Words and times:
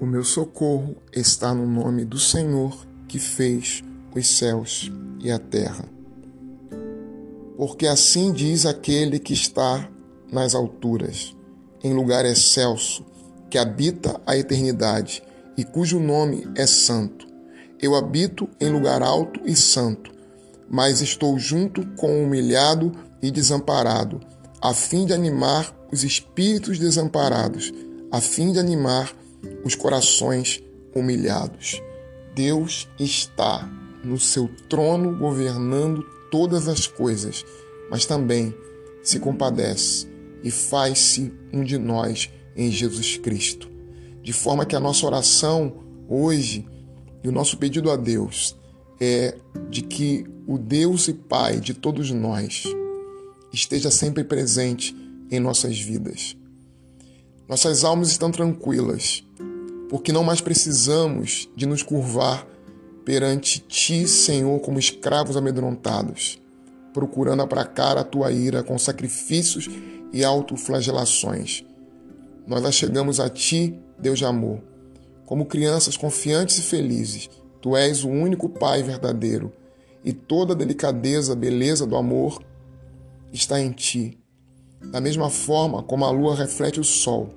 O 0.00 0.06
meu 0.06 0.22
socorro 0.22 0.94
está 1.12 1.52
no 1.52 1.66
nome 1.66 2.04
do 2.04 2.20
Senhor 2.20 2.86
que 3.08 3.18
fez 3.18 3.82
os 4.14 4.28
céus 4.28 4.92
e 5.18 5.28
a 5.28 5.40
terra. 5.40 5.84
Porque 7.56 7.84
assim 7.84 8.32
diz 8.32 8.64
aquele 8.64 9.18
que 9.18 9.32
está 9.32 9.90
nas 10.30 10.54
alturas, 10.54 11.34
em 11.82 11.92
lugar 11.94 12.24
excelso, 12.24 13.04
que 13.50 13.58
habita 13.58 14.20
a 14.24 14.36
eternidade 14.36 15.20
e 15.56 15.64
cujo 15.64 15.98
nome 15.98 16.46
é 16.54 16.64
santo. 16.64 17.26
Eu 17.82 17.96
habito 17.96 18.48
em 18.60 18.70
lugar 18.70 19.02
alto 19.02 19.40
e 19.44 19.56
santo, 19.56 20.12
mas 20.70 21.00
estou 21.00 21.36
junto 21.40 21.84
com 21.96 22.20
o 22.20 22.24
humilhado 22.24 22.92
e 23.20 23.32
desamparado, 23.32 24.20
a 24.62 24.72
fim 24.72 25.04
de 25.04 25.12
animar 25.12 25.74
os 25.90 26.04
espíritos 26.04 26.78
desamparados, 26.78 27.72
a 28.12 28.20
fim 28.20 28.52
de 28.52 28.60
animar 28.60 29.12
os 29.12 29.27
corações 29.74 30.62
humilhados. 30.94 31.80
Deus 32.34 32.88
está 32.98 33.68
no 34.04 34.18
seu 34.18 34.48
trono 34.68 35.16
governando 35.16 36.02
todas 36.30 36.68
as 36.68 36.86
coisas, 36.86 37.44
mas 37.90 38.04
também 38.06 38.54
se 39.02 39.18
compadece 39.18 40.06
e 40.42 40.50
faz-se 40.50 41.32
um 41.52 41.64
de 41.64 41.78
nós 41.78 42.30
em 42.56 42.70
Jesus 42.70 43.16
Cristo. 43.16 43.68
De 44.22 44.32
forma 44.32 44.66
que 44.66 44.76
a 44.76 44.80
nossa 44.80 45.06
oração 45.06 45.84
hoje 46.08 46.66
e 47.22 47.28
o 47.28 47.32
nosso 47.32 47.56
pedido 47.58 47.90
a 47.90 47.96
Deus 47.96 48.56
é 49.00 49.34
de 49.70 49.82
que 49.82 50.24
o 50.46 50.58
Deus 50.58 51.08
e 51.08 51.14
Pai 51.14 51.60
de 51.60 51.74
todos 51.74 52.10
nós 52.10 52.64
esteja 53.52 53.90
sempre 53.90 54.24
presente 54.24 54.94
em 55.30 55.40
nossas 55.40 55.78
vidas. 55.78 56.36
Nossas 57.48 57.82
almas 57.82 58.10
estão 58.10 58.30
tranquilas, 58.30 59.24
porque 59.88 60.12
não 60.12 60.22
mais 60.22 60.38
precisamos 60.38 61.48
de 61.56 61.64
nos 61.64 61.82
curvar 61.82 62.46
perante 63.06 63.60
Ti, 63.60 64.06
Senhor, 64.06 64.60
como 64.60 64.78
escravos 64.78 65.34
amedrontados, 65.34 66.38
procurando 66.92 67.42
aplacar 67.42 67.96
a 67.96 68.04
Tua 68.04 68.30
ira 68.30 68.62
com 68.62 68.78
sacrifícios 68.78 69.66
e 70.12 70.22
autoflagelações. 70.22 71.64
Nós 72.46 72.66
achegamos 72.66 73.18
a 73.18 73.30
Ti, 73.30 73.80
Deus 73.98 74.18
de 74.18 74.26
amor, 74.26 74.60
como 75.24 75.46
crianças 75.46 75.96
confiantes 75.96 76.58
e 76.58 76.62
felizes. 76.62 77.30
Tu 77.62 77.74
és 77.74 78.04
o 78.04 78.10
único 78.10 78.50
Pai 78.50 78.82
verdadeiro, 78.82 79.50
e 80.04 80.12
toda 80.12 80.52
a 80.52 80.56
delicadeza, 80.56 81.34
beleza 81.34 81.86
do 81.86 81.96
amor 81.96 82.42
está 83.32 83.58
em 83.58 83.72
Ti. 83.72 84.18
Da 84.80 85.00
mesma 85.00 85.28
forma 85.28 85.82
como 85.82 86.04
a 86.04 86.10
lua 86.10 86.34
reflete 86.34 86.80
o 86.80 86.84
sol, 86.84 87.30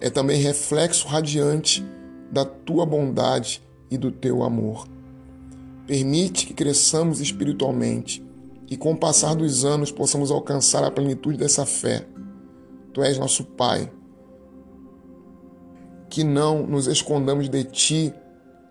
é 0.00 0.08
também 0.08 0.40
reflexo 0.40 1.06
radiante 1.06 1.84
da 2.32 2.44
tua 2.44 2.86
bondade 2.86 3.62
e 3.90 3.98
do 3.98 4.10
teu 4.10 4.42
amor. 4.42 4.88
Permite 5.86 6.46
que 6.46 6.54
cresçamos 6.54 7.20
espiritualmente 7.20 8.24
e, 8.68 8.76
com 8.76 8.92
o 8.92 8.96
passar 8.96 9.34
dos 9.34 9.64
anos, 9.64 9.90
possamos 9.90 10.30
alcançar 10.30 10.84
a 10.84 10.90
plenitude 10.90 11.36
dessa 11.36 11.66
fé. 11.66 12.06
Tu 12.94 13.02
és 13.02 13.18
nosso 13.18 13.44
Pai. 13.44 13.90
Que 16.08 16.24
não 16.24 16.66
nos 16.66 16.86
escondamos 16.86 17.48
de 17.48 17.64
Ti, 17.64 18.14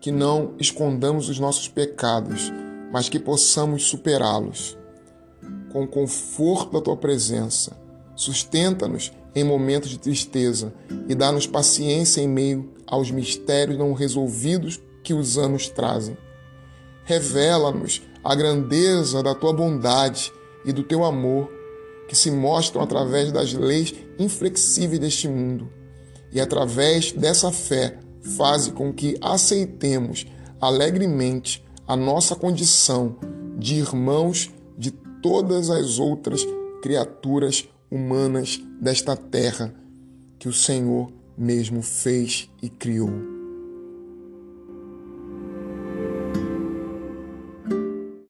que 0.00 0.10
não 0.10 0.54
escondamos 0.58 1.28
os 1.28 1.38
nossos 1.38 1.68
pecados, 1.68 2.50
mas 2.90 3.08
que 3.08 3.18
possamos 3.18 3.84
superá-los. 3.84 4.76
Com 5.70 5.84
o 5.84 5.88
conforto 5.88 6.72
da 6.72 6.80
Tua 6.80 6.96
presença, 6.96 7.81
sustenta-nos 8.22 9.12
em 9.34 9.44
momentos 9.44 9.90
de 9.90 9.98
tristeza 9.98 10.72
e 11.08 11.14
dá-nos 11.14 11.46
paciência 11.46 12.20
em 12.20 12.28
meio 12.28 12.70
aos 12.86 13.10
mistérios 13.10 13.78
não 13.78 13.92
resolvidos 13.92 14.80
que 15.02 15.14
os 15.14 15.38
anos 15.38 15.68
trazem. 15.68 16.16
Revela-nos 17.04 18.02
a 18.22 18.34
grandeza 18.34 19.22
da 19.22 19.34
tua 19.34 19.52
bondade 19.52 20.32
e 20.64 20.72
do 20.72 20.84
teu 20.84 21.04
amor, 21.04 21.50
que 22.08 22.14
se 22.14 22.30
mostram 22.30 22.82
através 22.82 23.32
das 23.32 23.52
leis 23.52 23.94
inflexíveis 24.18 25.00
deste 25.00 25.26
mundo. 25.26 25.68
E 26.30 26.40
através 26.40 27.10
dessa 27.12 27.50
fé, 27.50 27.98
faze 28.36 28.72
com 28.72 28.92
que 28.92 29.16
aceitemos 29.20 30.26
alegremente 30.60 31.64
a 31.88 31.96
nossa 31.96 32.36
condição 32.36 33.16
de 33.58 33.74
irmãos 33.76 34.50
de 34.78 34.90
todas 34.90 35.70
as 35.70 35.98
outras 35.98 36.46
criaturas 36.82 37.68
humanas 37.92 38.58
desta 38.80 39.14
terra 39.14 39.70
que 40.38 40.48
o 40.48 40.52
Senhor 40.52 41.12
mesmo 41.36 41.82
fez 41.82 42.48
e 42.62 42.70
criou. 42.70 43.31